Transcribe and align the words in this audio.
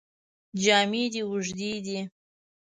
جامې 0.61 1.03
دې 1.13 1.21
اوږدې 1.29 1.71
دي. 1.85 1.99